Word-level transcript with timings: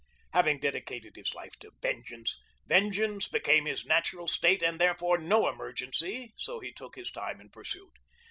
Having 0.33 0.61
dedicated 0.61 1.15
his 1.15 1.35
life 1.35 1.59
to 1.59 1.73
vengeance, 1.79 2.39
vengeance 2.65 3.27
became 3.27 3.65
his 3.67 3.85
natural 3.85 4.27
state 4.27 4.63
and, 4.63 4.81
therefore, 4.81 5.19
no 5.19 5.47
emergency, 5.47 6.33
so 6.39 6.59
he 6.59 6.73
took 6.73 6.95
his 6.95 7.11
time 7.11 7.39
in 7.39 7.51
pursuit. 7.51 7.93